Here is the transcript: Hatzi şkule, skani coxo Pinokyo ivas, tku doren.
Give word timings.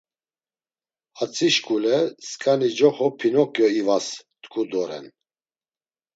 Hatzi 1.17 1.49
şkule, 1.55 1.97
skani 2.29 2.69
coxo 2.77 3.07
Pinokyo 3.19 3.67
ivas, 3.79 4.07
tku 4.41 4.61
doren. 4.71 5.05